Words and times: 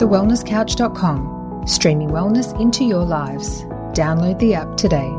thewellnesscouch.com, 0.00 1.66
streaming 1.66 2.08
wellness 2.08 2.58
into 2.58 2.84
your 2.84 3.04
lives. 3.04 3.64
Download 3.92 4.38
the 4.38 4.54
app 4.54 4.74
today. 4.78 5.10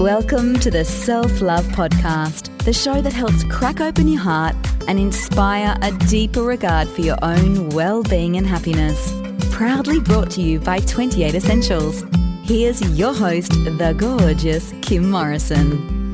Welcome 0.00 0.58
to 0.58 0.68
the 0.68 0.84
Self 0.84 1.40
Love 1.40 1.64
Podcast, 1.66 2.56
the 2.64 2.72
show 2.72 3.00
that 3.00 3.12
helps 3.12 3.44
crack 3.44 3.80
open 3.80 4.08
your 4.08 4.20
heart 4.20 4.56
and 4.88 4.98
inspire 4.98 5.76
a 5.80 5.92
deeper 6.08 6.42
regard 6.42 6.88
for 6.88 7.02
your 7.02 7.18
own 7.22 7.68
well 7.68 8.02
being 8.02 8.36
and 8.36 8.46
happiness. 8.46 9.12
Proudly 9.52 10.00
brought 10.00 10.32
to 10.32 10.42
you 10.42 10.58
by 10.58 10.80
28 10.80 11.36
Essentials. 11.36 12.02
Here's 12.42 12.80
your 12.98 13.14
host, 13.14 13.52
the 13.52 13.94
gorgeous 13.96 14.72
Kim 14.82 15.08
Morrison. 15.08 16.07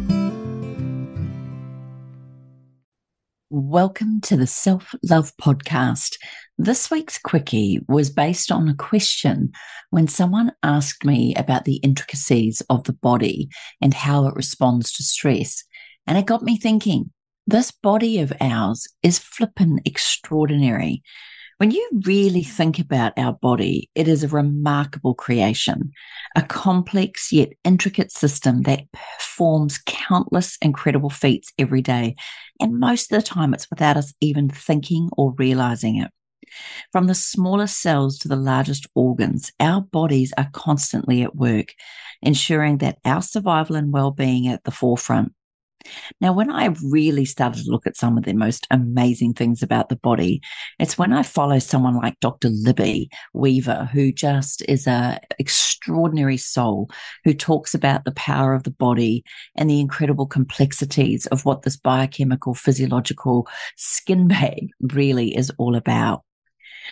Welcome 3.56 4.20
to 4.22 4.36
the 4.36 4.48
Self 4.48 4.96
Love 5.08 5.30
Podcast. 5.36 6.16
This 6.58 6.90
week's 6.90 7.18
quickie 7.18 7.78
was 7.86 8.10
based 8.10 8.50
on 8.50 8.68
a 8.68 8.74
question 8.74 9.52
when 9.90 10.08
someone 10.08 10.50
asked 10.64 11.04
me 11.04 11.36
about 11.36 11.64
the 11.64 11.76
intricacies 11.76 12.62
of 12.68 12.82
the 12.82 12.94
body 12.94 13.48
and 13.80 13.94
how 13.94 14.26
it 14.26 14.34
responds 14.34 14.90
to 14.94 15.04
stress. 15.04 15.62
And 16.04 16.18
it 16.18 16.26
got 16.26 16.42
me 16.42 16.58
thinking 16.58 17.12
this 17.46 17.70
body 17.70 18.18
of 18.18 18.32
ours 18.40 18.88
is 19.04 19.20
flippin' 19.20 19.78
extraordinary. 19.84 21.04
When 21.58 21.70
you 21.70 21.88
really 22.04 22.42
think 22.42 22.80
about 22.80 23.16
our 23.16 23.34
body, 23.34 23.88
it 23.94 24.08
is 24.08 24.24
a 24.24 24.28
remarkable 24.28 25.14
creation, 25.14 25.92
a 26.34 26.42
complex 26.42 27.30
yet 27.30 27.52
intricate 27.62 28.10
system 28.10 28.62
that 28.62 28.90
performs 28.92 29.78
countless 29.86 30.58
incredible 30.60 31.10
feats 31.10 31.52
every 31.56 31.80
day. 31.80 32.16
And 32.60 32.78
most 32.78 33.12
of 33.12 33.18
the 33.18 33.26
time, 33.26 33.54
it's 33.54 33.68
without 33.70 33.96
us 33.96 34.14
even 34.20 34.48
thinking 34.48 35.10
or 35.16 35.34
realizing 35.36 35.96
it. 35.96 36.10
From 36.92 37.06
the 37.06 37.14
smallest 37.14 37.80
cells 37.80 38.18
to 38.18 38.28
the 38.28 38.36
largest 38.36 38.86
organs, 38.94 39.50
our 39.58 39.80
bodies 39.80 40.32
are 40.36 40.48
constantly 40.52 41.22
at 41.22 41.34
work, 41.34 41.74
ensuring 42.22 42.78
that 42.78 42.98
our 43.04 43.22
survival 43.22 43.76
and 43.76 43.92
well 43.92 44.10
being 44.10 44.48
at 44.48 44.64
the 44.64 44.70
forefront. 44.70 45.32
Now, 46.20 46.32
when 46.32 46.50
I 46.50 46.74
really 46.90 47.24
started 47.24 47.64
to 47.64 47.70
look 47.70 47.86
at 47.86 47.96
some 47.96 48.16
of 48.16 48.24
the 48.24 48.32
most 48.32 48.66
amazing 48.70 49.34
things 49.34 49.62
about 49.62 49.88
the 49.88 49.96
body, 49.96 50.40
it's 50.78 50.98
when 50.98 51.12
I 51.12 51.22
follow 51.22 51.58
someone 51.58 51.96
like 51.96 52.20
Dr. 52.20 52.48
Libby 52.50 53.10
Weaver, 53.32 53.88
who 53.92 54.12
just 54.12 54.62
is 54.68 54.86
an 54.86 55.18
extraordinary 55.38 56.36
soul 56.36 56.90
who 57.24 57.34
talks 57.34 57.74
about 57.74 58.04
the 58.04 58.12
power 58.12 58.54
of 58.54 58.64
the 58.64 58.70
body 58.70 59.24
and 59.56 59.68
the 59.68 59.80
incredible 59.80 60.26
complexities 60.26 61.26
of 61.26 61.44
what 61.44 61.62
this 61.62 61.76
biochemical, 61.76 62.54
physiological 62.54 63.46
skin 63.76 64.28
bag 64.34 64.68
really 64.80 65.36
is 65.36 65.50
all 65.58 65.76
about. 65.76 66.22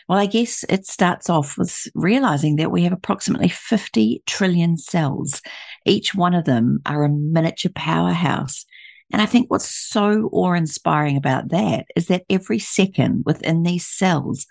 Well, 0.08 0.18
I 0.18 0.26
guess 0.26 0.64
it 0.68 0.86
starts 0.86 1.28
off 1.28 1.56
with 1.58 1.86
realizing 1.94 2.56
that 2.56 2.70
we 2.70 2.82
have 2.84 2.92
approximately 2.92 3.48
50 3.48 4.22
trillion 4.26 4.76
cells. 4.76 5.42
Each 5.86 6.14
one 6.14 6.34
of 6.34 6.44
them 6.44 6.80
are 6.86 7.04
a 7.04 7.08
miniature 7.08 7.72
powerhouse. 7.74 8.64
And 9.12 9.20
I 9.20 9.26
think 9.26 9.50
what's 9.50 9.68
so 9.68 10.30
awe 10.32 10.54
inspiring 10.54 11.18
about 11.18 11.50
that 11.50 11.86
is 11.94 12.06
that 12.06 12.24
every 12.30 12.58
second 12.58 13.24
within 13.26 13.62
these 13.62 13.86
cells, 13.86 14.46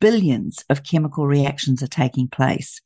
billions 0.00 0.64
of 0.68 0.82
chemical 0.82 1.26
reactions 1.26 1.82
are 1.82 1.88
taking 1.88 2.28
place. 2.28 2.80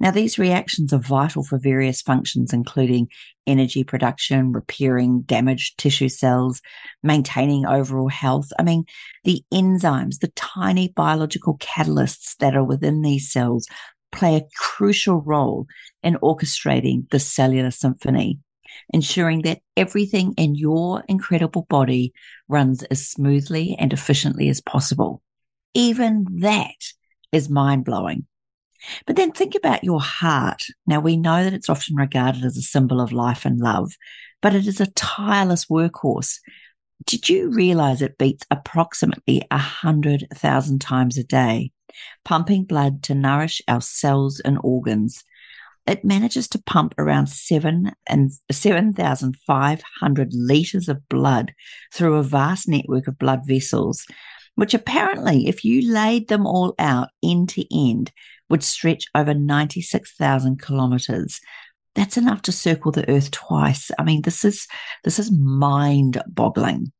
Now, 0.00 0.10
these 0.10 0.38
reactions 0.38 0.92
are 0.92 0.98
vital 0.98 1.44
for 1.44 1.58
various 1.58 2.02
functions, 2.02 2.52
including 2.52 3.06
energy 3.46 3.84
production, 3.84 4.50
repairing 4.50 5.22
damaged 5.22 5.78
tissue 5.78 6.08
cells, 6.08 6.60
maintaining 7.04 7.66
overall 7.66 8.08
health. 8.08 8.48
I 8.58 8.64
mean, 8.64 8.84
the 9.22 9.44
enzymes, 9.52 10.18
the 10.18 10.32
tiny 10.34 10.88
biological 10.88 11.56
catalysts 11.58 12.36
that 12.38 12.56
are 12.56 12.64
within 12.64 13.02
these 13.02 13.30
cells 13.30 13.68
play 14.10 14.36
a 14.36 14.48
crucial 14.56 15.20
role 15.20 15.66
in 16.02 16.14
orchestrating 16.16 17.08
the 17.10 17.20
cellular 17.20 17.70
symphony 17.70 18.40
ensuring 18.92 19.42
that 19.42 19.60
everything 19.76 20.34
in 20.36 20.54
your 20.54 21.02
incredible 21.08 21.66
body 21.68 22.12
runs 22.48 22.82
as 22.84 23.06
smoothly 23.08 23.76
and 23.78 23.92
efficiently 23.92 24.48
as 24.48 24.60
possible. 24.60 25.22
Even 25.74 26.26
that 26.40 26.76
is 27.32 27.48
mind 27.48 27.84
blowing. 27.84 28.26
But 29.06 29.16
then 29.16 29.32
think 29.32 29.54
about 29.54 29.84
your 29.84 30.00
heart. 30.00 30.64
Now 30.86 31.00
we 31.00 31.16
know 31.16 31.44
that 31.44 31.54
it's 31.54 31.70
often 31.70 31.96
regarded 31.96 32.44
as 32.44 32.56
a 32.56 32.62
symbol 32.62 33.00
of 33.00 33.12
life 33.12 33.44
and 33.44 33.58
love, 33.58 33.92
but 34.40 34.54
it 34.54 34.66
is 34.66 34.80
a 34.80 34.90
tireless 34.92 35.66
workhorse. 35.66 36.38
Did 37.06 37.28
you 37.28 37.50
realize 37.50 38.02
it 38.02 38.18
beats 38.18 38.44
approximately 38.50 39.42
a 39.50 39.58
hundred 39.58 40.26
thousand 40.34 40.80
times 40.80 41.18
a 41.18 41.24
day, 41.24 41.72
pumping 42.24 42.64
blood 42.64 43.02
to 43.04 43.14
nourish 43.14 43.62
our 43.66 43.80
cells 43.80 44.40
and 44.40 44.58
organs? 44.62 45.24
It 45.86 46.04
manages 46.04 46.48
to 46.48 46.62
pump 46.62 46.94
around 46.98 47.28
seven 47.28 47.92
and 48.08 48.30
7,500 48.50 50.28
liters 50.32 50.88
of 50.88 51.08
blood 51.08 51.52
through 51.92 52.14
a 52.16 52.22
vast 52.22 52.68
network 52.68 53.08
of 53.08 53.18
blood 53.18 53.40
vessels, 53.46 54.06
which 54.54 54.74
apparently, 54.74 55.48
if 55.48 55.64
you 55.64 55.92
laid 55.92 56.28
them 56.28 56.46
all 56.46 56.74
out 56.78 57.08
end 57.22 57.48
to 57.50 57.64
end, 57.74 58.12
would 58.48 58.62
stretch 58.62 59.04
over 59.14 59.34
96,000 59.34 60.60
kilometers. 60.60 61.40
That's 61.94 62.16
enough 62.16 62.42
to 62.42 62.52
circle 62.52 62.92
the 62.92 63.08
earth 63.10 63.30
twice. 63.32 63.90
I 63.98 64.04
mean, 64.04 64.22
this 64.22 64.44
is, 64.44 64.66
this 65.04 65.18
is 65.18 65.32
mind 65.32 66.22
boggling. 66.28 66.92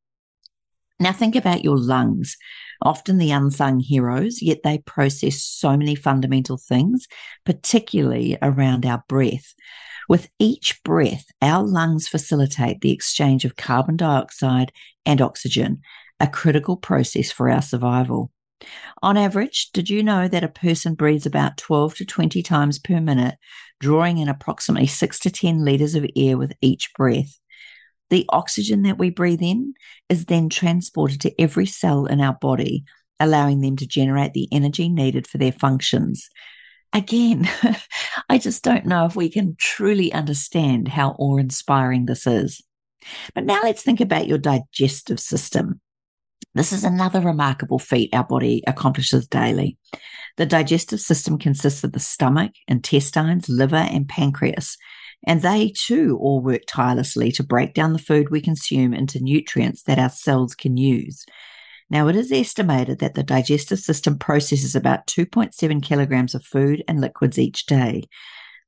Now 1.03 1.13
think 1.13 1.35
about 1.35 1.65
your 1.65 1.77
lungs 1.79 2.37
often 2.83 3.19
the 3.19 3.31
unsung 3.31 3.81
heroes, 3.81 4.43
yet 4.43 4.59
they 4.63 4.79
process 4.79 5.43
so 5.43 5.77
many 5.77 5.95
fundamental 5.95 6.57
things, 6.57 7.07
particularly 7.45 8.37
around 8.43 8.85
our 8.85 9.03
breath. 9.09 9.55
With 10.09 10.29
each 10.39 10.83
breath, 10.85 11.27
our 11.41 11.63
lungs 11.63 12.09
facilitate 12.09 12.81
the 12.81 12.91
exchange 12.91 13.45
of 13.45 13.57
carbon 13.57 13.97
dioxide 13.97 14.73
and 15.07 15.21
oxygen, 15.21 15.81
a 16.21 16.27
critical 16.27 16.77
process 16.77 17.31
for 17.31 17.49
our 17.49 17.63
survival. 17.63 18.31
On 19.03 19.17
average, 19.17 19.71
did 19.73 19.91
you 19.91 20.03
know 20.03 20.29
that 20.29 20.45
a 20.45 20.49
person 20.49 20.95
breathes 20.95 21.27
about 21.27 21.57
12 21.57 21.97
to 21.97 22.05
20 22.05 22.43
times 22.43 22.79
per 22.79 23.01
minute, 23.01 23.37
drawing 23.81 24.19
in 24.19 24.29
approximately 24.29 24.87
6 24.87 25.19
to 25.21 25.31
10 25.31 25.65
liters 25.65 25.95
of 25.95 26.07
air 26.17 26.37
with 26.37 26.53
each 26.61 26.93
breath? 26.95 27.41
The 28.13 28.27
oxygen 28.29 28.83
that 28.83 28.99
we 28.99 29.09
breathe 29.09 29.41
in 29.41 29.73
is 30.11 30.27
then 30.27 30.51
transported 30.51 31.23
to 31.23 31.41
every 31.41 31.65
cell 31.65 32.05
in 32.05 32.21
our 32.21 32.35
body, 32.35 32.85
allowing 33.19 33.63
them 33.63 33.75
to 33.77 33.87
generate 33.87 34.35
the 34.35 34.49
energy 34.53 34.91
needed 34.91 35.27
for 35.27 35.39
their 35.39 35.51
functions. 35.51 36.29
Again, 36.93 37.49
I 38.29 38.37
just 38.37 38.63
don't 38.63 38.85
know 38.85 39.07
if 39.07 39.17
we 39.17 39.31
can 39.31 39.57
truly 39.59 40.13
understand 40.13 40.89
how 40.89 41.17
awe 41.19 41.39
inspiring 41.39 42.05
this 42.05 42.27
is. 42.27 42.63
But 43.35 43.47
now 43.47 43.61
let's 43.63 43.83
think 43.83 44.03
about 44.03 44.29
your 44.29 44.37
digestive 44.37 45.19
system. 45.19 45.81
This 46.55 46.71
is 46.71 46.85
another 46.85 47.23
remarkable 47.23 47.79
feat 47.79 48.11
our 48.13 48.25
body 48.25 48.63
accomplishes 48.67 49.27
daily. 49.27 49.79
The 50.37 50.45
digestive 50.45 51.01
system 51.01 51.39
consists 51.39 51.83
of 51.83 51.93
the 51.93 51.99
stomach, 51.99 52.53
intestines, 52.69 53.49
liver, 53.49 53.77
and 53.77 54.07
pancreas, 54.07 54.77
and 55.27 55.43
they 55.43 55.73
too 55.77 56.19
all 56.21 56.41
work 56.41 56.63
tirelessly 56.67 57.31
to 57.33 57.43
break 57.43 57.75
down 57.75 57.93
the 57.93 57.99
food 57.99 58.31
we 58.31 58.41
consume 58.41 58.93
into 58.93 59.23
nutrients 59.23 59.85
that 59.85 59.99
our 59.99 60.11
cells 60.11 60.55
can 60.55 60.77
use. 60.77 61.25
Now, 61.91 62.09
it 62.09 62.17
is 62.17 62.33
estimated 62.33 63.01
that 63.01 63.15
the 63.15 63.23
digestive 63.23 63.79
system 63.79 64.19
processes 64.19 64.75
about 64.75 65.07
2.7 65.07 65.83
kilograms 65.83 66.35
of 66.35 66.45
food 66.45 66.83
and 66.89 67.01
liquids 67.01 67.39
each 67.39 67.67
day. 67.67 68.05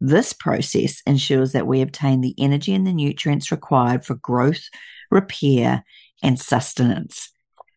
This 0.00 0.32
process 0.34 1.00
ensures 1.06 1.52
that 1.52 1.66
we 1.66 1.80
obtain 1.80 2.20
the 2.20 2.34
energy 2.38 2.74
and 2.74 2.86
the 2.86 2.92
nutrients 2.92 3.50
required 3.50 4.04
for 4.04 4.16
growth, 4.16 4.68
repair, 5.10 5.84
and 6.22 6.38
sustenance. 6.38 7.30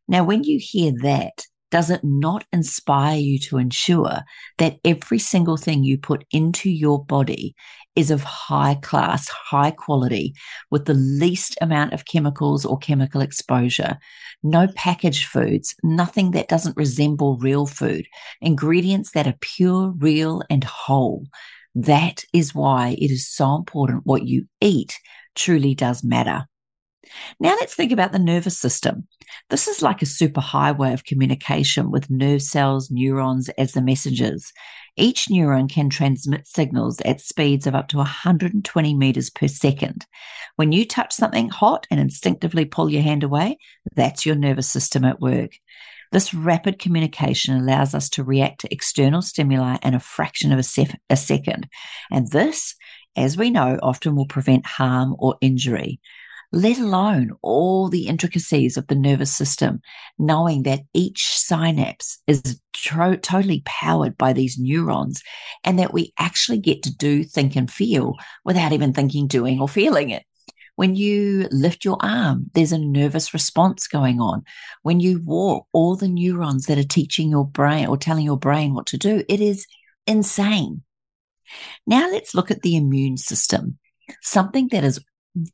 Now, 0.07 0.23
when 0.23 0.43
you 0.43 0.59
hear 0.61 0.91
that, 1.01 1.45
does 1.69 1.89
it 1.89 2.01
not 2.03 2.45
inspire 2.53 3.17
you 3.17 3.39
to 3.39 3.57
ensure 3.57 4.19
that 4.57 4.77
every 4.85 5.19
single 5.19 5.57
thing 5.57 5.83
you 5.83 5.97
put 5.97 6.23
into 6.31 6.69
your 6.69 7.03
body 7.03 7.55
is 7.95 8.11
of 8.11 8.23
high 8.23 8.75
class, 8.75 9.27
high 9.27 9.71
quality, 9.71 10.33
with 10.71 10.85
the 10.85 10.93
least 10.93 11.57
amount 11.61 11.93
of 11.93 12.05
chemicals 12.05 12.65
or 12.65 12.77
chemical 12.77 13.21
exposure? 13.21 13.97
No 14.43 14.67
packaged 14.75 15.25
foods, 15.25 15.75
nothing 15.83 16.31
that 16.31 16.47
doesn't 16.47 16.77
resemble 16.77 17.37
real 17.39 17.65
food, 17.65 18.05
ingredients 18.41 19.11
that 19.11 19.27
are 19.27 19.37
pure, 19.41 19.93
real, 19.97 20.43
and 20.49 20.63
whole. 20.63 21.25
That 21.75 22.23
is 22.33 22.55
why 22.55 22.95
it 22.99 23.11
is 23.11 23.27
so 23.27 23.55
important 23.55 24.05
what 24.05 24.25
you 24.25 24.47
eat 24.61 24.97
truly 25.35 25.75
does 25.75 26.03
matter. 26.03 26.47
Now 27.39 27.51
let's 27.51 27.73
think 27.73 27.91
about 27.91 28.11
the 28.11 28.19
nervous 28.19 28.57
system. 28.57 29.07
This 29.49 29.67
is 29.67 29.81
like 29.81 30.01
a 30.01 30.07
super 30.07 30.41
highway 30.41 30.93
of 30.93 31.03
communication 31.03 31.91
with 31.91 32.09
nerve 32.09 32.41
cells, 32.41 32.89
neurons 32.91 33.49
as 33.57 33.73
the 33.73 33.81
messengers. 33.81 34.51
Each 34.95 35.27
neuron 35.27 35.69
can 35.69 35.89
transmit 35.89 36.47
signals 36.47 36.99
at 37.01 37.21
speeds 37.21 37.67
of 37.67 37.75
up 37.75 37.87
to 37.89 37.97
120 37.97 38.93
meters 38.95 39.29
per 39.29 39.47
second. 39.47 40.05
When 40.55 40.71
you 40.71 40.85
touch 40.85 41.13
something 41.13 41.49
hot 41.49 41.85
and 41.91 41.99
instinctively 41.99 42.65
pull 42.65 42.89
your 42.89 43.03
hand 43.03 43.23
away, 43.23 43.57
that's 43.95 44.25
your 44.25 44.35
nervous 44.35 44.69
system 44.69 45.05
at 45.05 45.21
work. 45.21 45.51
This 46.11 46.33
rapid 46.33 46.79
communication 46.79 47.57
allows 47.57 47.93
us 47.93 48.09
to 48.11 48.23
react 48.23 48.61
to 48.61 48.73
external 48.73 49.21
stimuli 49.21 49.77
in 49.83 49.93
a 49.93 49.99
fraction 49.99 50.51
of 50.51 50.59
a, 50.59 50.63
sef- 50.63 50.95
a 51.09 51.17
second. 51.17 51.67
And 52.09 52.31
this, 52.31 52.75
as 53.15 53.37
we 53.37 53.51
know, 53.51 53.77
often 53.83 54.15
will 54.15 54.25
prevent 54.25 54.65
harm 54.65 55.15
or 55.19 55.35
injury 55.41 55.99
let 56.51 56.77
alone 56.77 57.31
all 57.41 57.89
the 57.89 58.07
intricacies 58.07 58.77
of 58.77 58.87
the 58.87 58.95
nervous 58.95 59.33
system, 59.33 59.81
knowing 60.17 60.63
that 60.63 60.81
each 60.93 61.27
synapse 61.27 62.19
is 62.27 62.61
tro- 62.73 63.17
totally 63.17 63.63
powered 63.65 64.17
by 64.17 64.33
these 64.33 64.57
neurons 64.57 65.23
and 65.63 65.77
that 65.79 65.93
we 65.93 66.13
actually 66.17 66.59
get 66.59 66.83
to 66.83 66.95
do, 66.95 67.23
think, 67.23 67.55
and 67.55 67.69
feel 67.69 68.15
without 68.45 68.71
even 68.71 68.93
thinking, 68.93 69.27
doing, 69.27 69.59
or 69.59 69.67
feeling 69.67 70.09
it. 70.09 70.23
When 70.77 70.95
you 70.95 71.47
lift 71.51 71.83
your 71.83 71.97
arm, 72.01 72.51
there's 72.53 72.71
a 72.71 72.77
nervous 72.77 73.33
response 73.33 73.87
going 73.87 74.21
on. 74.21 74.43
When 74.83 74.99
you 74.99 75.21
walk, 75.23 75.65
all 75.73 75.95
the 75.95 76.07
neurons 76.07 76.67
that 76.67 76.77
are 76.77 76.83
teaching 76.83 77.31
your 77.31 77.47
brain 77.47 77.87
or 77.87 77.97
telling 77.97 78.23
your 78.23 78.37
brain 78.37 78.73
what 78.73 78.85
to 78.87 78.97
do, 78.97 79.23
it 79.27 79.41
is 79.41 79.65
insane. 80.05 80.83
Now 81.87 82.09
let's 82.11 82.35
look 82.35 82.51
at 82.51 82.61
the 82.61 82.75
immune 82.75 83.17
system, 83.17 83.79
something 84.21 84.67
that 84.71 84.83
is 84.83 85.03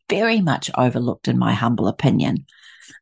very 0.10 0.42
much 0.42 0.70
overlooked, 0.78 1.28
in 1.28 1.38
my 1.38 1.54
humble 1.54 1.88
opinion. 1.88 2.46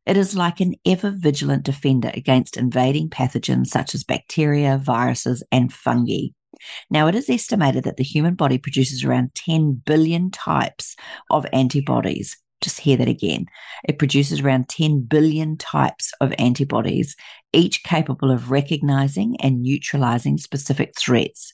It 0.06 0.18
is 0.18 0.36
like 0.36 0.60
an 0.60 0.76
ever 0.86 1.12
vigilant 1.12 1.64
defender 1.64 2.12
against 2.14 2.58
invading 2.58 3.10
pathogens 3.10 3.68
such 3.68 3.96
as 3.96 4.04
bacteria, 4.04 4.78
viruses, 4.78 5.44
and 5.52 5.72
fungi. 5.72 6.28
Now, 6.90 7.08
it 7.08 7.16
is 7.16 7.30
estimated 7.30 7.84
that 7.86 7.98
the 7.98 8.04
human 8.04 8.36
body 8.36 8.58
produces 8.58 9.04
around 9.04 9.34
10 9.36 9.82
billion 9.86 10.32
types 10.32 10.96
of 11.30 11.46
antibodies. 11.54 12.38
Just 12.62 12.80
hear 12.80 12.98
that 12.98 13.08
again. 13.08 13.48
It 13.84 13.98
produces 13.98 14.40
around 14.40 14.70
10 14.70 15.02
billion 15.02 15.58
types 15.58 16.14
of 16.22 16.34
antibodies, 16.38 17.16
each 17.54 17.84
capable 17.84 18.32
of 18.32 18.52
recognizing 18.52 19.36
and 19.42 19.64
neutralizing 19.64 20.38
specific 20.38 20.94
threats. 20.98 21.54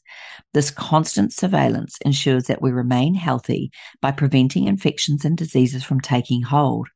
This 0.54 0.69
constant 0.69 1.33
surveillance 1.33 1.98
ensures 2.06 2.45
that 2.48 2.62
we 2.62 2.71
remain 2.71 3.15
healthy 3.15 3.71
by 4.01 4.12
preventing 4.12 4.68
infections 4.68 5.24
and 5.24 5.38
diseases 5.38 5.83
from 5.83 6.01
taking 6.01 6.42
hold. 6.42 6.89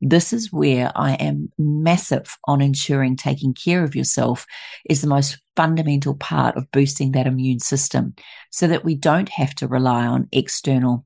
This 0.00 0.32
is 0.32 0.52
where 0.52 0.90
I 0.94 1.14
am 1.14 1.50
massive 1.58 2.38
on 2.46 2.62
ensuring 2.62 3.16
taking 3.16 3.52
care 3.52 3.84
of 3.84 3.94
yourself 3.94 4.46
is 4.88 5.02
the 5.02 5.08
most 5.08 5.38
fundamental 5.56 6.14
part 6.14 6.56
of 6.56 6.70
boosting 6.70 7.12
that 7.12 7.26
immune 7.26 7.60
system 7.60 8.14
so 8.50 8.66
that 8.68 8.84
we 8.84 8.94
don't 8.94 9.28
have 9.28 9.54
to 9.56 9.68
rely 9.68 10.06
on 10.06 10.28
external 10.32 11.04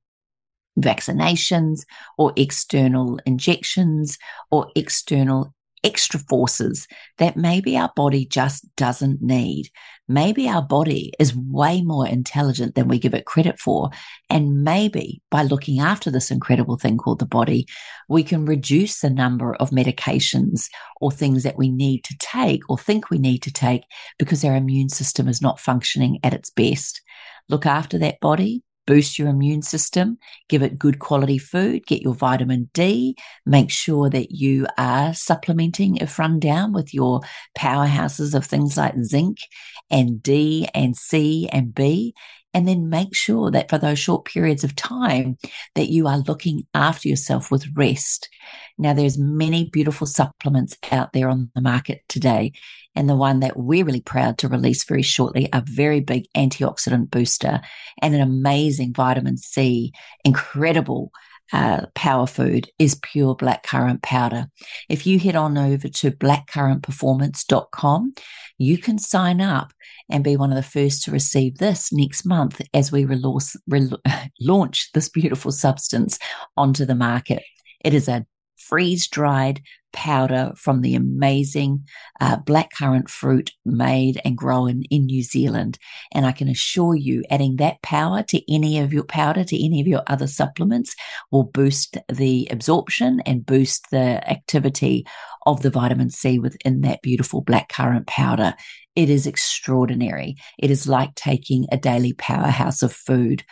vaccinations 0.78 1.80
or 2.18 2.32
external 2.36 3.18
injections 3.26 4.18
or 4.50 4.70
external 4.74 5.54
extra 5.84 6.18
forces 6.18 6.88
that 7.18 7.36
maybe 7.36 7.76
our 7.76 7.92
body 7.94 8.24
just 8.24 8.64
doesn't 8.74 9.22
need. 9.22 9.68
Maybe 10.08 10.48
our 10.48 10.62
body 10.62 11.12
is 11.18 11.36
way 11.36 11.82
more 11.82 12.06
intelligent 12.08 12.74
than 12.74 12.88
we 12.88 12.98
give 12.98 13.14
it 13.14 13.26
credit 13.26 13.58
for. 13.58 13.90
And 14.28 14.64
maybe 14.64 15.22
by 15.30 15.42
looking 15.42 15.80
after 15.80 16.10
this 16.10 16.30
incredible 16.30 16.76
thing 16.76 16.96
called 16.96 17.20
the 17.20 17.26
body, 17.26 17.66
we 18.08 18.22
can 18.22 18.46
reduce 18.46 19.00
the 19.00 19.10
number 19.10 19.54
of 19.56 19.70
medications 19.70 20.68
or 21.00 21.10
things 21.10 21.42
that 21.42 21.58
we 21.58 21.70
need 21.70 22.02
to 22.04 22.16
take 22.18 22.68
or 22.68 22.78
think 22.78 23.10
we 23.10 23.18
need 23.18 23.38
to 23.42 23.52
take 23.52 23.82
because 24.18 24.44
our 24.44 24.56
immune 24.56 24.88
system 24.88 25.28
is 25.28 25.40
not 25.40 25.60
functioning 25.60 26.18
at 26.22 26.34
its 26.34 26.50
best. 26.50 27.02
Look 27.48 27.66
after 27.66 27.98
that 27.98 28.20
body, 28.20 28.62
boost 28.86 29.18
your 29.18 29.28
immune 29.28 29.62
system, 29.62 30.18
give 30.48 30.62
it 30.62 30.78
good 30.78 30.98
quality 30.98 31.38
food, 31.38 31.86
get 31.86 32.02
your 32.02 32.14
vitamin 32.14 32.70
D, 32.74 33.16
make 33.46 33.70
sure 33.70 34.10
that 34.10 34.30
you 34.30 34.66
are 34.78 35.14
supplementing 35.14 35.96
if 35.96 36.18
run 36.18 36.38
down 36.38 36.72
with 36.72 36.92
your 36.92 37.20
powerhouses 37.56 38.34
of 38.34 38.44
things 38.44 38.76
like 38.76 38.94
zinc 39.02 39.38
and 39.90 40.22
D 40.22 40.68
and 40.74 40.96
C 40.96 41.48
and 41.52 41.74
B. 41.74 42.14
And 42.54 42.68
then 42.68 42.88
make 42.88 43.14
sure 43.14 43.50
that 43.50 43.68
for 43.68 43.78
those 43.78 43.98
short 43.98 44.24
periods 44.24 44.64
of 44.64 44.76
time 44.76 45.36
that 45.74 45.90
you 45.90 46.06
are 46.06 46.18
looking 46.18 46.62
after 46.72 47.08
yourself 47.08 47.50
with 47.50 47.66
rest. 47.74 48.28
Now 48.78 48.94
there's 48.94 49.18
many 49.18 49.68
beautiful 49.70 50.06
supplements 50.06 50.76
out 50.90 51.12
there 51.12 51.28
on 51.28 51.50
the 51.54 51.60
market 51.60 52.02
today 52.08 52.52
and 52.94 53.08
the 53.08 53.16
one 53.16 53.40
that 53.40 53.56
we're 53.56 53.84
really 53.84 54.00
proud 54.00 54.38
to 54.38 54.48
release 54.48 54.84
very 54.84 55.02
shortly, 55.02 55.48
a 55.52 55.62
very 55.66 56.00
big 56.00 56.26
antioxidant 56.36 57.10
booster 57.10 57.60
and 58.00 58.14
an 58.14 58.20
amazing 58.20 58.94
vitamin 58.94 59.36
C, 59.36 59.92
incredible 60.24 61.10
uh, 61.52 61.86
power 61.94 62.26
food 62.26 62.70
is 62.78 62.98
pure 63.02 63.36
blackcurrant 63.36 64.02
powder. 64.02 64.46
If 64.88 65.06
you 65.06 65.18
head 65.18 65.36
on 65.36 65.58
over 65.58 65.88
to 65.88 66.10
blackcurrantperformance.com, 66.10 68.14
you 68.58 68.78
can 68.78 68.98
sign 68.98 69.40
up 69.40 69.72
and 70.10 70.24
be 70.24 70.36
one 70.36 70.50
of 70.50 70.56
the 70.56 70.62
first 70.62 71.04
to 71.04 71.10
receive 71.10 71.58
this 71.58 71.92
next 71.92 72.24
month 72.24 72.60
as 72.72 72.92
we 72.92 73.04
relaunch, 73.04 73.56
relaunch 73.70 74.86
this 74.92 75.08
beautiful 75.08 75.52
substance 75.52 76.18
onto 76.56 76.84
the 76.84 76.94
market. 76.94 77.42
It 77.84 77.94
is 77.94 78.08
a 78.08 78.26
freeze 78.68 79.06
dried 79.08 79.62
powder 79.92 80.52
from 80.56 80.80
the 80.80 80.94
amazing 80.96 81.86
uh, 82.20 82.36
blackcurrant 82.38 83.08
fruit 83.08 83.52
made 83.64 84.20
and 84.24 84.36
grown 84.36 84.82
in 84.90 85.06
New 85.06 85.22
Zealand. 85.22 85.78
And 86.12 86.26
I 86.26 86.32
can 86.32 86.48
assure 86.48 86.96
you, 86.96 87.22
adding 87.30 87.56
that 87.56 87.80
power 87.80 88.22
to 88.24 88.52
any 88.52 88.80
of 88.80 88.92
your 88.92 89.04
powder, 89.04 89.44
to 89.44 89.64
any 89.64 89.80
of 89.80 89.86
your 89.86 90.02
other 90.08 90.26
supplements, 90.26 90.96
will 91.30 91.44
boost 91.44 91.96
the 92.12 92.48
absorption 92.50 93.20
and 93.24 93.46
boost 93.46 93.90
the 93.90 94.28
activity 94.28 95.06
of 95.46 95.62
the 95.62 95.70
vitamin 95.70 96.10
C 96.10 96.38
within 96.38 96.80
that 96.80 97.02
beautiful 97.02 97.44
blackcurrant 97.44 98.06
powder. 98.06 98.54
It 98.96 99.10
is 99.10 99.26
extraordinary. 99.26 100.36
It 100.56 100.70
is 100.70 100.86
like 100.86 101.14
taking 101.16 101.66
a 101.72 101.76
daily 101.76 102.12
powerhouse 102.12 102.82
of 102.82 102.92
food. 102.92 103.42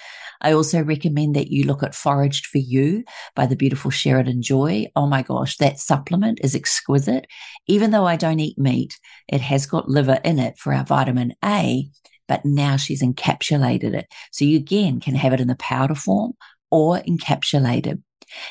I 0.40 0.52
also 0.52 0.82
recommend 0.82 1.34
that 1.34 1.50
you 1.50 1.64
look 1.64 1.82
at 1.82 1.96
Foraged 1.96 2.46
for 2.46 2.58
You 2.58 3.04
by 3.34 3.46
the 3.46 3.56
beautiful 3.56 3.90
Sheridan 3.90 4.42
Joy. 4.42 4.86
Oh 4.94 5.06
my 5.06 5.22
gosh, 5.22 5.56
that 5.56 5.80
supplement 5.80 6.38
is 6.44 6.54
exquisite. 6.54 7.26
Even 7.66 7.90
though 7.90 8.06
I 8.06 8.16
don't 8.16 8.40
eat 8.40 8.58
meat, 8.58 8.98
it 9.26 9.40
has 9.40 9.66
got 9.66 9.88
liver 9.88 10.20
in 10.24 10.38
it 10.38 10.58
for 10.58 10.72
our 10.72 10.84
vitamin 10.84 11.34
A, 11.44 11.90
but 12.28 12.44
now 12.44 12.76
she's 12.76 13.02
encapsulated 13.02 13.94
it. 13.94 14.06
So 14.30 14.44
you 14.44 14.58
again 14.58 15.00
can 15.00 15.16
have 15.16 15.32
it 15.32 15.40
in 15.40 15.48
the 15.48 15.56
powder 15.56 15.96
form 15.96 16.34
or 16.70 17.00
encapsulated. 17.00 18.00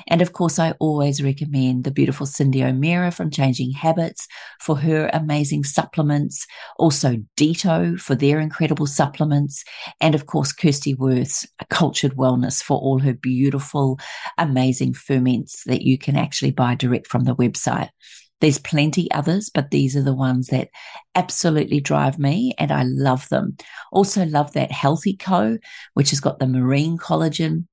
And 0.08 0.22
of 0.22 0.34
course, 0.34 0.60
I 0.60 0.72
always 0.80 1.24
recommend 1.24 1.84
the 1.84 1.92
beautiful 1.92 2.26
Cindy 2.26 2.64
O'Meara 2.64 3.12
from 3.12 3.32
Changing 3.32 3.72
Habits 3.72 4.28
for 4.60 4.78
her 4.78 5.10
amazing 5.14 5.64
supplements. 5.64 6.46
Also, 6.78 7.18
Deto 7.38 8.00
for 8.00 8.16
their 8.16 8.40
incredible 8.40 8.88
supplements. 8.88 9.64
And 10.00 10.16
of 10.16 10.26
course, 10.26 10.52
Kirsty 10.52 10.94
Wirth's 10.94 11.48
Kultured 11.70 12.16
Wellness 12.16 12.62
for 12.62 12.78
all 12.78 13.00
her 13.00 13.14
beautiful, 13.14 14.00
amazing 14.38 14.94
ferments 14.94 15.64
that 15.66 15.82
you 15.82 15.98
can 15.98 16.16
actually 16.16 16.52
buy 16.52 16.76
direct 16.76 17.08
from 17.08 17.24
the 17.24 17.36
website. 17.36 17.90
There's 18.42 18.58
plenty 18.58 19.10
others, 19.12 19.52
but 19.54 19.70
these 19.70 19.96
are 19.96 20.02
the 20.02 20.16
ones 20.16 20.48
that 20.48 20.70
absolutely 21.14 21.80
drive 21.80 22.18
me 22.18 22.54
and 22.58 22.72
I 22.72 22.84
love 22.84 23.30
them. 23.30 23.56
Also 23.92 24.26
love 24.26 24.54
that 24.54 24.72
Healthy 24.72 25.16
Co, 25.18 25.60
which 25.94 26.10
has 26.10 26.20
got 26.20 26.40
the 26.40 26.48
marine 26.48 26.98
collagen, 26.98 27.68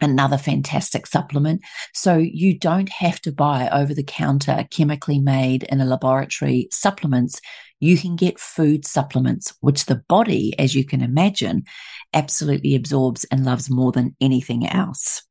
another 0.00 0.38
fantastic 0.38 1.06
supplement. 1.06 1.62
So 1.92 2.16
you 2.16 2.58
don't 2.58 2.88
have 2.88 3.20
to 3.22 3.32
buy 3.32 3.68
over 3.70 3.94
the 3.94 4.02
counter 4.02 4.66
chemically 4.70 5.18
made 5.18 5.62
in 5.64 5.80
a 5.80 5.84
laboratory 5.84 6.68
supplements. 6.70 7.40
You 7.80 7.96
can 7.96 8.16
get 8.16 8.38
food 8.38 8.84
supplements, 8.84 9.54
which 9.60 9.86
the 9.86 10.02
body, 10.08 10.58
as 10.58 10.74
you 10.74 10.84
can 10.84 11.02
imagine, 11.02 11.64
absolutely 12.12 12.74
absorbs 12.74 13.24
and 13.30 13.44
loves 13.44 13.70
more 13.70 13.92
than 13.92 14.16
anything 14.20 14.66
else. 14.66 15.22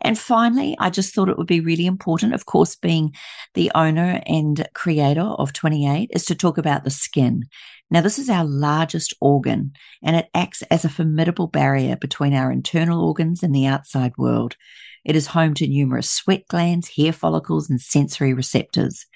And 0.00 0.18
finally, 0.18 0.76
I 0.78 0.90
just 0.90 1.14
thought 1.14 1.28
it 1.28 1.38
would 1.38 1.46
be 1.46 1.60
really 1.60 1.86
important, 1.86 2.34
of 2.34 2.46
course, 2.46 2.76
being 2.76 3.14
the 3.54 3.72
owner 3.74 4.22
and 4.26 4.66
creator 4.74 5.20
of 5.20 5.52
28, 5.52 6.10
is 6.12 6.24
to 6.26 6.34
talk 6.34 6.58
about 6.58 6.84
the 6.84 6.90
skin. 6.90 7.44
Now, 7.90 8.00
this 8.02 8.18
is 8.18 8.28
our 8.28 8.44
largest 8.44 9.14
organ 9.20 9.72
and 10.02 10.14
it 10.14 10.28
acts 10.34 10.62
as 10.70 10.84
a 10.84 10.90
formidable 10.90 11.46
barrier 11.46 11.96
between 11.96 12.34
our 12.34 12.52
internal 12.52 13.04
organs 13.04 13.42
and 13.42 13.54
the 13.54 13.66
outside 13.66 14.12
world. 14.18 14.56
It 15.04 15.16
is 15.16 15.28
home 15.28 15.54
to 15.54 15.66
numerous 15.66 16.10
sweat 16.10 16.42
glands, 16.48 16.90
hair 16.96 17.12
follicles, 17.12 17.70
and 17.70 17.80
sensory 17.80 18.34
receptors. 18.34 19.06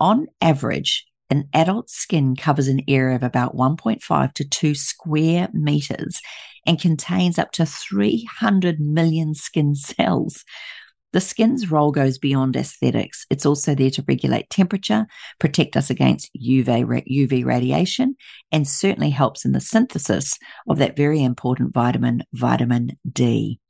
On 0.00 0.26
average, 0.40 1.06
an 1.28 1.48
adult 1.52 1.90
skin 1.90 2.34
covers 2.34 2.68
an 2.68 2.82
area 2.88 3.16
of 3.16 3.22
about 3.22 3.54
1.5 3.54 4.32
to 4.34 4.48
2 4.48 4.74
square 4.74 5.48
meters 5.52 6.20
and 6.66 6.80
contains 6.80 7.38
up 7.38 7.52
to 7.52 7.66
300 7.66 8.80
million 8.80 9.34
skin 9.34 9.74
cells. 9.74 10.44
The 11.12 11.20
skin's 11.20 11.70
role 11.70 11.92
goes 11.92 12.18
beyond 12.18 12.56
aesthetics. 12.56 13.24
It's 13.30 13.46
also 13.46 13.76
there 13.76 13.90
to 13.90 14.04
regulate 14.08 14.50
temperature, 14.50 15.06
protect 15.38 15.76
us 15.76 15.88
against 15.88 16.28
UV, 16.34 17.04
UV 17.08 17.44
radiation, 17.44 18.16
and 18.50 18.66
certainly 18.66 19.10
helps 19.10 19.44
in 19.44 19.52
the 19.52 19.60
synthesis 19.60 20.36
of 20.68 20.78
that 20.78 20.96
very 20.96 21.22
important 21.22 21.72
vitamin, 21.72 22.24
vitamin 22.32 22.98
D. 23.12 23.60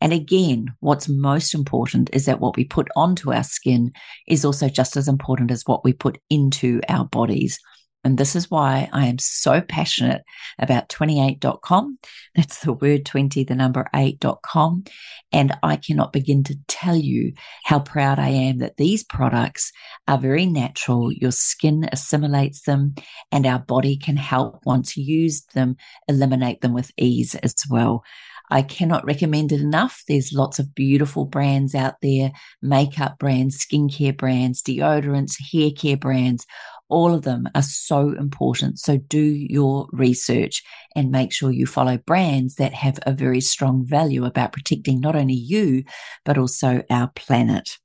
And 0.00 0.12
again, 0.12 0.68
what's 0.78 1.08
most 1.08 1.52
important 1.52 2.10
is 2.12 2.26
that 2.26 2.38
what 2.38 2.56
we 2.56 2.64
put 2.64 2.86
onto 2.94 3.32
our 3.32 3.42
skin 3.42 3.90
is 4.28 4.44
also 4.44 4.68
just 4.68 4.96
as 4.96 5.08
important 5.08 5.50
as 5.50 5.64
what 5.66 5.84
we 5.84 5.92
put 5.92 6.18
into 6.30 6.80
our 6.88 7.06
bodies. 7.06 7.58
And 8.04 8.18
this 8.18 8.36
is 8.36 8.50
why 8.50 8.88
I 8.92 9.06
am 9.06 9.18
so 9.18 9.60
passionate 9.62 10.22
about 10.58 10.88
twenty8.com. 10.90 11.98
That's 12.36 12.60
the 12.60 12.74
word 12.74 13.06
20, 13.06 13.44
the 13.44 13.54
number 13.54 13.86
8.com. 13.94 14.84
And 15.32 15.56
I 15.62 15.76
cannot 15.76 16.12
begin 16.12 16.44
to 16.44 16.56
tell 16.68 16.96
you 16.96 17.32
how 17.64 17.80
proud 17.80 18.18
I 18.18 18.28
am 18.28 18.58
that 18.58 18.76
these 18.76 19.02
products 19.02 19.72
are 20.06 20.18
very 20.18 20.46
natural. 20.46 21.12
Your 21.12 21.32
skin 21.32 21.88
assimilates 21.92 22.62
them 22.62 22.94
and 23.32 23.46
our 23.46 23.58
body 23.58 23.96
can 23.96 24.16
help 24.16 24.60
once 24.66 24.96
used 24.96 25.54
them, 25.54 25.76
eliminate 26.08 26.60
them 26.60 26.74
with 26.74 26.92
ease 26.98 27.34
as 27.36 27.54
well. 27.70 28.04
I 28.50 28.62
cannot 28.62 29.06
recommend 29.06 29.52
it 29.52 29.60
enough. 29.60 30.02
There's 30.06 30.32
lots 30.32 30.58
of 30.58 30.74
beautiful 30.74 31.24
brands 31.24 31.74
out 31.74 31.94
there, 32.02 32.30
makeup 32.60 33.18
brands, 33.18 33.64
skincare 33.64 34.16
brands, 34.16 34.62
deodorants, 34.62 35.36
hair 35.52 35.70
care 35.70 35.96
brands. 35.96 36.46
All 36.88 37.14
of 37.14 37.22
them 37.22 37.48
are 37.54 37.62
so 37.62 38.10
important. 38.10 38.78
So 38.78 38.98
do 38.98 39.20
your 39.20 39.88
research 39.92 40.62
and 40.94 41.10
make 41.10 41.32
sure 41.32 41.50
you 41.50 41.66
follow 41.66 41.98
brands 41.98 42.56
that 42.56 42.74
have 42.74 42.98
a 43.06 43.12
very 43.12 43.40
strong 43.40 43.84
value 43.86 44.24
about 44.24 44.52
protecting 44.52 45.00
not 45.00 45.16
only 45.16 45.34
you, 45.34 45.84
but 46.24 46.38
also 46.38 46.82
our 46.90 47.10
planet. 47.14 47.78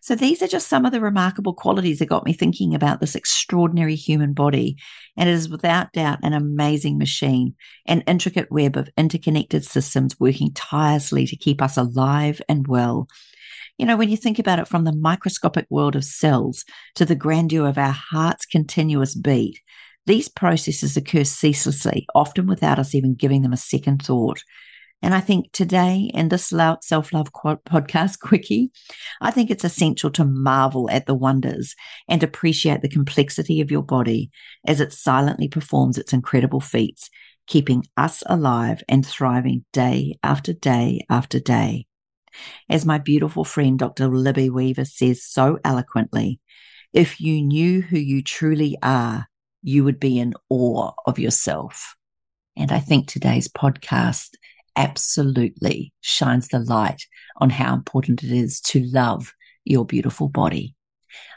So 0.00 0.14
these 0.14 0.42
are 0.42 0.48
just 0.48 0.68
some 0.68 0.86
of 0.86 0.92
the 0.92 1.00
remarkable 1.00 1.52
qualities 1.52 1.98
that 1.98 2.06
got 2.06 2.24
me 2.24 2.32
thinking 2.32 2.74
about 2.74 3.00
this 3.00 3.14
extraordinary 3.14 3.96
human 3.96 4.32
body. 4.32 4.76
And 5.16 5.28
it 5.28 5.32
is 5.32 5.48
without 5.48 5.92
doubt 5.92 6.20
an 6.22 6.32
amazing 6.32 6.98
machine, 6.98 7.54
an 7.86 8.02
intricate 8.02 8.50
web 8.50 8.76
of 8.76 8.88
interconnected 8.96 9.64
systems 9.64 10.18
working 10.18 10.52
tirelessly 10.54 11.26
to 11.26 11.36
keep 11.36 11.60
us 11.60 11.76
alive 11.76 12.40
and 12.48 12.66
well. 12.66 13.08
You 13.78 13.86
know, 13.86 13.96
when 13.96 14.10
you 14.10 14.16
think 14.16 14.40
about 14.40 14.58
it 14.58 14.66
from 14.66 14.84
the 14.84 14.92
microscopic 14.92 15.66
world 15.70 15.94
of 15.94 16.04
cells 16.04 16.64
to 16.96 17.04
the 17.04 17.14
grandeur 17.14 17.66
of 17.66 17.78
our 17.78 17.94
heart's 18.10 18.44
continuous 18.44 19.14
beat, 19.14 19.60
these 20.04 20.28
processes 20.28 20.96
occur 20.96 21.22
ceaselessly, 21.22 22.06
often 22.14 22.46
without 22.46 22.78
us 22.80 22.94
even 22.94 23.14
giving 23.14 23.42
them 23.42 23.52
a 23.52 23.58
second 23.58 24.02
thought. 24.02 24.42
And 25.00 25.14
I 25.14 25.20
think 25.20 25.52
today 25.52 26.10
in 26.12 26.28
this 26.28 26.46
self 26.48 27.12
love 27.12 27.30
podcast 27.32 28.18
quickie, 28.20 28.72
I 29.20 29.30
think 29.30 29.48
it's 29.48 29.64
essential 29.64 30.10
to 30.12 30.24
marvel 30.24 30.90
at 30.90 31.06
the 31.06 31.14
wonders 31.14 31.76
and 32.08 32.22
appreciate 32.22 32.82
the 32.82 32.88
complexity 32.88 33.60
of 33.60 33.70
your 33.70 33.82
body 33.82 34.30
as 34.66 34.80
it 34.80 34.92
silently 34.92 35.46
performs 35.46 35.98
its 35.98 36.12
incredible 36.12 36.60
feats, 36.60 37.10
keeping 37.46 37.84
us 37.96 38.24
alive 38.26 38.82
and 38.88 39.06
thriving 39.06 39.64
day 39.72 40.16
after 40.24 40.52
day 40.52 41.06
after 41.08 41.38
day. 41.38 41.87
As 42.68 42.84
my 42.84 42.98
beautiful 42.98 43.44
friend 43.44 43.78
Dr. 43.78 44.08
Libby 44.08 44.50
Weaver 44.50 44.84
says 44.84 45.24
so 45.24 45.58
eloquently, 45.64 46.40
if 46.92 47.20
you 47.20 47.42
knew 47.42 47.82
who 47.82 47.98
you 47.98 48.22
truly 48.22 48.76
are, 48.82 49.26
you 49.62 49.84
would 49.84 50.00
be 50.00 50.18
in 50.18 50.34
awe 50.48 50.92
of 51.06 51.18
yourself. 51.18 51.94
And 52.56 52.72
I 52.72 52.80
think 52.80 53.06
today's 53.06 53.48
podcast 53.48 54.30
absolutely 54.76 55.92
shines 56.00 56.48
the 56.48 56.60
light 56.60 57.02
on 57.38 57.50
how 57.50 57.74
important 57.74 58.22
it 58.22 58.30
is 58.30 58.60
to 58.60 58.80
love 58.80 59.34
your 59.64 59.84
beautiful 59.84 60.28
body. 60.28 60.74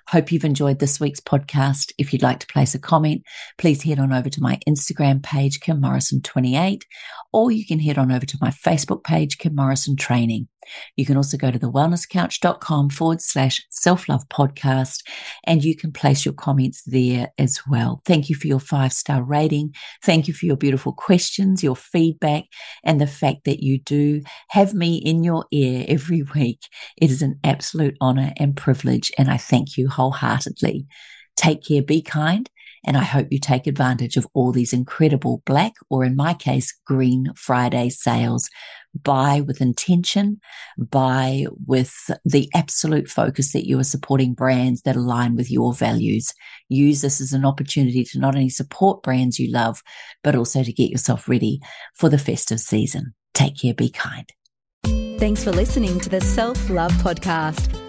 Hope 0.08 0.32
you've 0.32 0.46
enjoyed 0.46 0.80
this 0.80 1.00
week's 1.00 1.20
podcast. 1.20 1.92
If 1.98 2.12
you'd 2.12 2.24
like 2.24 2.40
to 2.40 2.48
place 2.48 2.76
a 2.76 2.80
comment, 2.80 3.24
please 3.58 3.84
head 3.84 4.00
on 4.00 4.12
over 4.12 4.30
to 4.30 4.42
my 4.42 4.60
Instagram 4.68 5.24
page, 5.24 5.60
Kim 5.60 5.80
Morrison 5.82 6.22
28, 6.22 6.86
or 7.34 7.52
you 7.52 7.66
can 7.66 7.80
head 7.80 7.98
on 7.98 8.12
over 8.12 8.26
to 8.26 8.38
my 8.42 8.50
Facebook 8.50 9.04
page, 9.04 9.38
Kim 9.38 9.56
Morrison 9.56 9.96
Training. 9.96 10.48
You 10.96 11.06
can 11.06 11.18
also 11.18 11.38
go 11.38 11.52
to 11.52 11.60
the 11.60 11.72
wellnesscouch.com 11.72 12.90
forward 12.90 13.22
slash 13.22 13.66
self 13.70 14.08
love 14.08 14.28
podcast 14.30 15.04
and 15.46 15.64
you 15.64 15.76
can 15.76 15.92
place 15.92 16.26
your 16.26 16.34
comments 16.34 16.84
there 16.86 17.30
as 17.38 17.62
well. 17.68 18.02
Thank 18.06 18.30
you 18.30 18.36
for 18.36 18.48
your 18.48 18.60
five 18.60 18.94
star 18.94 19.24
rating. 19.24 19.74
Thank 20.04 20.28
you 20.28 20.34
for 20.34 20.46
your 20.46 20.58
beautiful 20.58 20.94
questions, 20.94 21.64
your 21.64 21.76
feedback, 21.76 22.46
and 22.84 23.00
the 23.00 23.08
fact 23.08 23.46
that 23.46 23.62
you 23.64 23.80
do 23.80 24.22
have 24.50 24.74
me 24.74 24.98
in 24.98 25.24
your 25.24 25.46
ear 25.52 25.86
every 25.88 26.24
week. 26.36 26.62
It 26.98 27.12
is 27.12 27.22
an 27.22 27.40
absolute 27.44 27.98
honor 28.02 28.34
and 28.38 28.56
privilege, 28.56 29.12
and 29.18 29.30
I 29.30 29.38
thank 29.38 29.78
you 29.78 29.90
wholeheartedly. 29.90 30.86
Take 31.38 31.64
care, 31.64 31.82
be 31.82 32.02
kind, 32.02 32.50
and 32.86 32.98
I 32.98 33.04
hope 33.04 33.28
you 33.32 33.40
take 33.40 33.68
advantage 33.68 34.18
of 34.18 34.28
all 34.34 34.52
these 34.52 34.74
incredible 34.74 35.42
black, 35.46 35.74
or 35.90 36.04
in 36.04 36.16
my 36.16 36.34
case, 36.34 36.74
green 36.86 37.32
Friday 37.36 37.90
sales. 37.90 38.50
Buy 39.04 39.40
with 39.40 39.62
intention, 39.62 40.42
buy 40.78 41.46
with 41.66 41.96
the 42.26 42.50
absolute 42.54 43.08
focus 43.08 43.54
that 43.54 43.66
you 43.66 43.80
are 43.80 43.86
supporting 43.86 44.34
brands 44.34 44.82
that 44.82 44.98
align 44.98 45.38
with 45.38 45.50
your 45.50 45.74
values. 45.74 46.34
Use 46.68 47.02
this 47.02 47.22
as 47.22 47.32
an 47.32 47.46
opportunity 47.46 48.04
to 48.04 48.20
not 48.20 48.36
only 48.36 48.50
support 48.50 49.02
brands 49.02 49.40
you 49.40 49.50
love, 49.50 49.82
but 50.24 50.36
also 50.36 50.62
to 50.62 50.74
get 50.74 50.90
yourself 50.90 51.30
ready 51.30 51.62
for 51.96 52.10
the 52.10 52.18
festive 52.18 52.60
season. 52.60 53.14
Take 53.34 53.60
care, 53.60 53.74
be 53.74 53.90
kind. 53.90 54.30
Thanks 55.20 55.44
for 55.44 55.52
listening 55.52 56.00
to 56.02 56.10
the 56.10 56.20
Self 56.20 56.70
Love 56.70 56.92
Podcast. 56.94 57.81